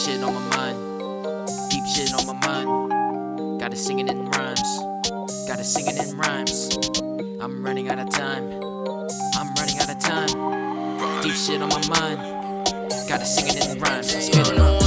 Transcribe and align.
shit 0.00 0.22
on 0.22 0.32
my 0.32 0.56
mind. 0.56 1.48
Deep 1.68 1.84
shit 1.84 2.14
on 2.14 2.24
my 2.26 2.32
mind. 2.46 3.60
Gotta 3.60 3.76
sing 3.76 3.98
it 3.98 4.08
in 4.08 4.30
rhymes. 4.30 4.80
Gotta 5.46 5.62
sing 5.62 5.84
it 5.88 6.00
in 6.02 6.16
rhymes. 6.16 6.70
I'm 7.38 7.62
running 7.62 7.90
out 7.90 7.98
of 7.98 8.08
time. 8.08 8.44
I'm 9.36 9.52
running 9.58 9.78
out 9.78 9.90
of 9.90 9.98
time. 9.98 11.20
Deep 11.20 11.34
shit 11.34 11.60
on 11.60 11.68
my 11.68 11.86
mind. 11.88 12.18
Gotta 13.08 13.26
sing 13.26 13.48
it 13.48 13.66
in 13.66 13.78
rhymes. 13.78 14.14
Let's 14.14 14.30
get 14.30 14.58
on. 14.58 14.80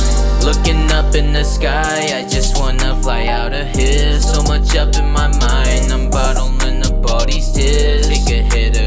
Looking 0.44 0.92
up 0.92 1.14
in 1.14 1.32
the 1.32 1.44
sky, 1.44 2.18
I 2.18 2.28
just 2.28 2.58
wanna 2.58 3.00
fly 3.04 3.28
out 3.28 3.54
of 3.54 3.68
here. 3.68 4.20
So 4.20 4.42
much 4.44 4.76
up 4.76 4.96
in 4.96 5.12
my 5.12 5.28
mind, 5.28 5.94
I'm 5.94 6.10
bottling 6.10 6.84
up 6.84 7.12
all 7.12 7.26
these 7.26 7.52
tears. 7.52 8.08
Take 8.08 8.30
a 8.32 8.42
hit 8.42 8.83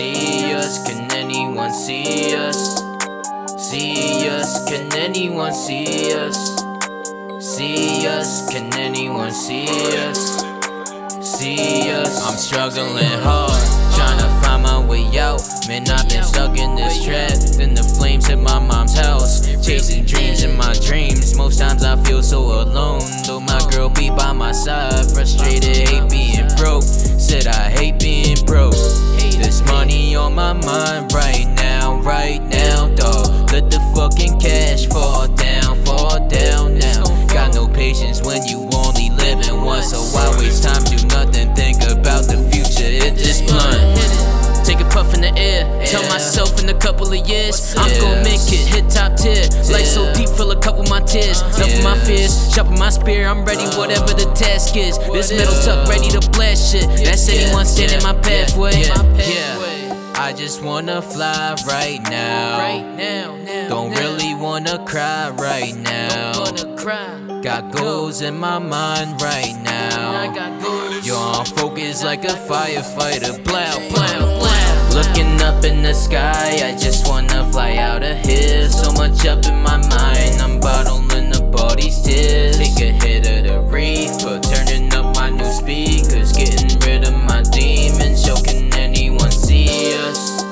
See 0.00 0.54
us? 0.54 0.82
Can 0.88 1.12
anyone 1.12 1.74
see 1.74 2.34
us? 2.34 2.56
See 3.58 4.26
us? 4.30 4.64
Can 4.66 4.90
anyone 4.96 5.52
see 5.52 6.14
us? 6.14 6.38
See 7.38 8.06
us? 8.08 8.50
Can 8.50 8.72
anyone 8.78 9.30
see 9.30 9.68
us? 10.08 10.50
see 11.40 11.90
us. 11.90 12.26
I'm 12.26 12.36
struggling 12.36 13.04
hard, 13.24 13.62
trying 13.94 14.18
to 14.18 14.28
find 14.40 14.62
my 14.62 14.78
way 14.84 15.04
out. 15.18 15.42
Man, 15.68 15.88
I've 15.88 16.08
been 16.08 16.24
stuck 16.24 16.58
in 16.58 16.74
this 16.76 17.04
trap. 17.04 17.32
Then 17.56 17.74
the 17.74 17.82
flames 17.82 18.26
hit 18.26 18.38
my 18.38 18.58
mom's 18.58 18.94
house, 18.94 19.46
chasing 19.64 20.04
dreams 20.04 20.42
in 20.42 20.56
my 20.56 20.74
dreams. 20.86 21.36
Most 21.36 21.58
times 21.58 21.82
I 21.84 21.96
feel 22.04 22.22
so 22.22 22.40
alone, 22.62 23.02
though 23.26 23.40
my 23.40 23.60
girl 23.70 23.88
be 23.88 24.10
by 24.10 24.32
my 24.32 24.52
side. 24.52 24.99
Tell 45.90 46.08
myself 46.08 46.62
in 46.62 46.68
a 46.68 46.78
couple 46.78 47.12
of 47.12 47.28
years 47.28 47.74
I'm 47.76 47.90
gon' 48.00 48.22
make 48.22 48.40
it, 48.46 48.66
hit 48.70 48.88
top 48.88 49.16
tier. 49.16 49.42
Life 49.72 49.86
so 49.86 50.12
deep, 50.14 50.28
fill 50.28 50.52
a 50.52 50.60
cup 50.60 50.78
of 50.78 50.88
my 50.88 51.00
tears. 51.00 51.42
Uh-huh. 51.42 51.64
Enough 51.64 51.78
of 51.78 51.84
my 51.84 51.98
fears, 52.06 52.54
sharpen 52.54 52.78
my 52.78 52.90
spear. 52.90 53.26
I'm 53.26 53.44
ready, 53.44 53.64
uh-huh. 53.64 53.78
whatever 53.78 54.14
the 54.14 54.30
task 54.34 54.76
is. 54.76 54.98
This 55.12 55.32
metal 55.32 55.54
tuck 55.64 55.88
ready 55.88 56.08
to 56.10 56.20
blast 56.30 56.72
shit. 56.72 56.86
That's 57.04 57.28
anyone 57.28 57.66
standing 57.66 58.02
my 58.02 58.14
pathway. 58.20 58.72
Yeah, 58.74 60.14
I 60.14 60.32
just 60.32 60.62
wanna 60.62 61.02
fly 61.02 61.56
right 61.66 62.00
now. 62.04 62.58
Right 62.58 62.86
now, 62.96 63.68
Don't 63.68 63.90
really 63.98 64.34
wanna 64.34 64.84
cry 64.86 65.30
right 65.30 65.74
now. 65.74 66.44
Got 67.42 67.72
goals 67.72 68.20
in 68.20 68.38
my 68.38 68.58
mind 68.58 69.20
right 69.22 69.56
now. 69.64 70.32
Yo, 71.02 71.16
I'm 71.16 71.46
focused 71.46 72.04
like 72.04 72.24
a 72.24 72.36
firefighter. 72.48 73.42
Blow, 73.42 73.88
blow. 73.90 74.39
Up 75.42 75.64
in 75.64 75.82
the 75.82 75.94
sky, 75.94 76.60
I 76.64 76.76
just 76.76 77.08
wanna 77.08 77.50
fly 77.50 77.76
out 77.76 78.02
of 78.02 78.18
here. 78.18 78.68
So 78.68 78.92
much 78.92 79.26
up 79.26 79.44
in 79.46 79.62
my 79.62 79.76
mind, 79.76 80.40
I'm 80.40 80.60
bottling 80.60 81.34
up 81.34 81.60
all 81.60 81.74
these 81.74 82.00
tears. 82.02 82.58
Take 82.58 82.80
a 82.80 82.92
hit 82.92 83.26
of 83.26 83.44
the 83.44 83.60
reefer, 83.60 84.38
turning 84.40 84.92
up 84.94 85.14
my 85.16 85.30
new 85.30 85.50
speakers, 85.52 86.32
getting 86.32 86.78
rid 86.80 87.06
of 87.08 87.14
my 87.24 87.42
demons. 87.52 88.26
Yo, 88.26 88.36
can 88.36 88.72
anyone 88.74 89.30
see 89.30 89.94
us? 90.08 90.44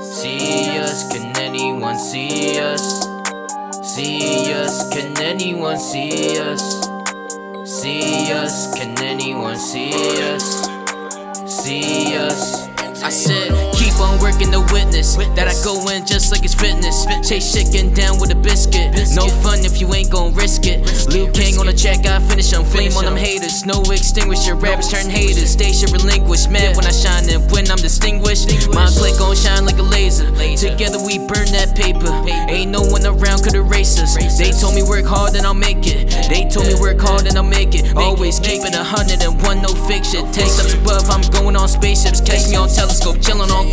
See 0.00 0.78
us? 0.78 1.12
Can 1.12 1.36
anyone 1.36 1.98
see 1.98 2.58
us? 2.58 3.06
See 3.82 4.52
us? 4.52 4.88
Can 4.92 5.20
anyone 5.20 5.78
see 5.78 6.38
us? 6.38 6.62
See 7.64 8.32
us? 8.32 8.74
Can 8.74 8.98
anyone 9.02 9.56
see 9.56 9.92
us? 10.34 10.68
See 11.46 12.11
working 14.42 14.52
the 14.52 14.72
witness 14.72 15.16
that 15.36 15.46
I 15.48 15.54
go 15.64 15.76
in 15.90 16.06
just 16.06 16.32
like 16.32 16.44
it's 16.44 16.54
fitness. 16.54 17.06
Chase 17.28 17.52
chicken 17.52 17.94
down 17.94 18.18
with 18.18 18.30
a 18.32 18.34
biscuit. 18.34 18.94
No 19.14 19.28
fun 19.42 19.64
if 19.64 19.80
you 19.80 19.92
ain't 19.94 20.10
gon' 20.10 20.34
risk 20.34 20.66
it. 20.66 20.82
Liu 21.08 21.30
King 21.32 21.58
on 21.58 21.66
the 21.66 21.72
track, 21.72 22.06
I 22.06 22.18
finish 22.20 22.52
on 22.54 22.64
flame 22.64 22.92
on 22.96 23.04
them 23.04 23.16
haters. 23.16 23.64
No 23.66 23.82
extinguisher, 23.82 24.54
rappers 24.54 24.90
turn 24.90 25.08
haters. 25.10 25.50
Station 25.50 25.92
relinquished, 25.92 26.50
mad 26.50 26.76
when 26.76 26.86
I 26.86 26.92
shine 26.92 27.28
and 27.30 27.50
when 27.50 27.70
I'm 27.70 27.78
distinguished. 27.78 28.68
My 28.72 28.86
click 28.86 29.18
gon' 29.18 29.36
shine 29.36 29.64
like 29.64 29.78
a 29.78 29.86
laser. 29.86 30.30
Together 30.56 30.98
we 30.98 31.18
burn 31.18 31.48
that 31.52 31.74
paper. 31.76 32.10
Ain't 32.50 32.70
no 32.70 32.82
one 32.82 33.04
around 33.06 33.44
could 33.44 33.54
erase 33.54 33.98
us. 33.98 34.16
They 34.38 34.50
told 34.52 34.74
me 34.74 34.82
work 34.82 35.04
hard 35.04 35.34
and 35.36 35.46
I'll 35.46 35.54
make 35.54 35.86
it. 35.86 36.10
They 36.28 36.48
told 36.48 36.66
me 36.66 36.74
work 36.80 37.00
hard 37.00 37.26
and 37.26 37.36
I'll 37.36 37.46
make 37.46 37.74
it. 37.74 37.94
Always 37.96 38.40
keep 38.40 38.64
it 38.64 38.74
a 38.74 38.82
hundred 38.82 39.22
and 39.22 39.40
one, 39.42 39.62
no 39.62 39.70
shit. 40.02 40.24
Ten 40.32 40.48
steps 40.48 40.74
above, 40.74 41.08
I'm 41.10 41.22
going 41.30 41.56
on 41.56 41.68
spaceships. 41.68 42.20
Catch 42.20 42.48
me 42.48 42.56
on 42.56 42.68
telescope, 42.68 43.16
chillin' 43.18 43.50
on 43.50 43.70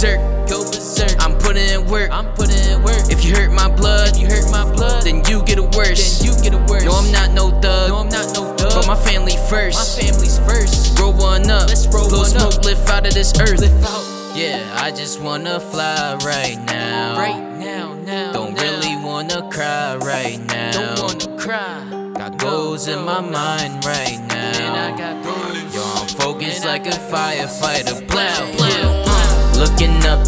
berserk, 0.00 0.48
go 0.48 0.64
berserk. 0.64 1.22
I'm 1.22 1.36
putting 1.38 1.68
in 1.68 1.86
work. 1.86 2.10
I'm 2.10 2.32
putting 2.34 2.58
in 2.72 2.82
work. 2.82 3.10
If 3.10 3.24
you 3.24 3.34
hurt 3.34 3.52
my 3.52 3.68
blood, 3.68 4.16
you 4.16 4.26
hurt 4.26 4.50
my 4.50 4.64
blood, 4.64 5.04
then 5.04 5.22
you 5.28 5.42
get 5.44 5.58
it 5.58 5.74
worse. 5.76 6.18
Then 6.18 6.28
you 6.28 6.42
get 6.42 6.54
it 6.54 6.70
worse. 6.70 6.84
No, 6.84 6.92
I'm 6.92 7.12
not 7.12 7.32
no 7.32 7.50
thug. 7.60 7.90
No, 7.90 7.98
I'm 7.98 8.08
not 8.08 8.26
no 8.34 8.56
thug. 8.56 8.72
But 8.74 8.86
my 8.86 8.96
family 8.96 9.36
first. 9.48 9.76
My 9.76 10.02
family's 10.02 10.38
first. 10.40 10.98
Roll 10.98 11.12
one 11.12 11.50
up. 11.50 11.68
Let's 11.68 11.86
roll 11.86 12.08
Blow 12.08 12.20
one 12.20 12.30
smoke, 12.30 12.54
up. 12.54 12.64
lift 12.64 12.88
out 12.88 13.06
of 13.06 13.14
this 13.14 13.38
earth. 13.40 13.60
Lift 13.60 13.84
out. 13.84 14.36
Yeah, 14.36 14.62
I 14.80 14.90
just 14.90 15.20
wanna 15.20 15.60
fly 15.60 16.16
right 16.24 16.58
now. 16.66 17.18
Right 17.18 17.58
now, 17.58 17.94
now. 17.94 18.32
Don't 18.32 18.54
now. 18.54 18.62
really 18.62 18.96
wanna 19.04 19.48
cry 19.50 19.96
right 19.96 20.38
now. 20.46 20.72
Don't 20.72 21.00
wanna 21.02 21.38
cry. 21.38 22.12
Got 22.14 22.38
goals 22.38 22.86
in 22.88 23.04
my 23.04 23.20
mind 23.20 23.84
right 23.84 24.18
now. 24.28 24.52
Man, 24.52 24.94
I 24.94 24.96
got 24.96 25.24
goals. 25.24 25.74
Yo, 25.74 25.82
I'm 25.82 26.08
focused 26.08 26.64
like 26.64 26.86
a 26.86 26.90
firefighter. 26.90 28.06
Blow, 28.06 28.56
blow. 28.56 28.99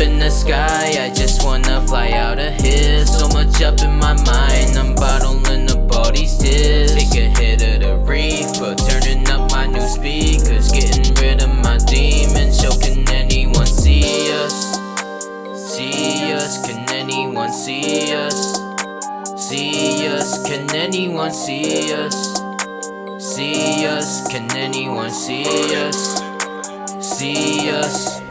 In 0.02 0.18
the 0.18 0.30
sky, 0.30 0.98
I 0.98 1.14
just 1.14 1.44
wanna 1.44 1.80
fly 1.86 2.10
out 2.10 2.40
of 2.40 2.54
here. 2.54 3.06
So 3.06 3.28
much 3.28 3.62
up 3.62 3.80
in 3.82 3.96
my 4.00 4.14
mind, 4.24 4.76
I'm 4.76 4.96
bottling 4.96 5.70
up 5.70 5.94
all 5.94 6.10
these 6.10 6.36
tears. 6.38 6.92
Take 6.92 7.14
a 7.14 7.28
hit 7.38 7.62
of 7.62 7.82
the 7.82 7.96
reefer, 7.98 8.74
turning 8.74 9.30
up 9.30 9.52
my 9.52 9.68
new 9.68 9.86
speakers, 9.86 10.72
getting 10.72 11.14
rid 11.22 11.40
of 11.40 11.50
my 11.62 11.78
demons. 11.86 12.60
Yo, 12.60 12.70
can 12.78 13.08
anyone 13.10 13.64
see 13.66 14.32
us? 14.42 14.74
See 15.70 16.32
us? 16.32 16.66
Can 16.66 16.90
anyone 16.90 17.52
see 17.52 18.12
us? 18.12 18.58
See 19.36 20.08
us? 20.08 20.42
Can 20.42 20.74
anyone 20.74 21.30
see 21.30 21.92
us? 21.92 22.16
See 23.20 23.86
us? 23.86 24.26
Can 24.26 24.50
anyone 24.56 25.10
see 25.10 25.76
us? 25.76 26.20
See 26.98 27.70
us? 27.70 28.21